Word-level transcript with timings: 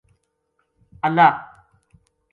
اللہ 1.05 1.29